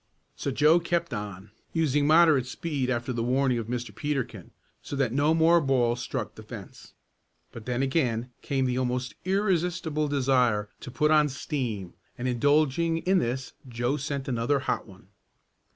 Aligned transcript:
So 0.35 0.49
Joe 0.49 0.79
kept 0.79 1.13
on, 1.13 1.51
using 1.73 2.07
moderate 2.07 2.47
speed 2.47 2.89
after 2.89 3.13
the 3.13 3.21
warning 3.21 3.59
of 3.59 3.67
Mr. 3.67 3.93
Peterkin, 3.95 4.49
so 4.81 4.95
that 4.95 5.13
no 5.13 5.35
more 5.35 5.61
balls 5.61 6.01
struck 6.01 6.33
the 6.33 6.41
fence. 6.41 6.95
But 7.51 7.67
then 7.67 7.83
again 7.83 8.31
came 8.41 8.65
the 8.65 8.79
almost 8.79 9.13
irresistible 9.25 10.07
desire 10.07 10.69
to 10.79 10.89
put 10.89 11.11
on 11.11 11.29
"steam," 11.29 11.93
and 12.17 12.27
indulging 12.27 12.97
in 12.97 13.19
this 13.19 13.53
Joe 13.69 13.95
sent 13.95 14.27
in 14.27 14.33
another 14.33 14.61
"hot 14.61 14.87
one." 14.87 15.09